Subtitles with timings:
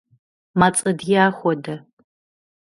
[0.59, 1.75] Мацӏэ дия хуэдэ.